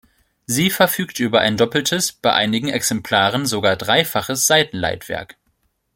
[0.47, 5.35] Sie verfügte über ein doppeltes, bei einigen Exemplaren sogar dreifaches Seitenleitwerk.